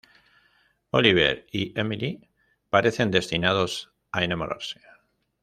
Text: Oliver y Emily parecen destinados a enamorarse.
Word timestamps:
Oliver 0.89 1.45
y 1.51 1.79
Emily 1.79 2.27
parecen 2.71 3.11
destinados 3.11 3.93
a 4.11 4.23
enamorarse. 4.23 4.81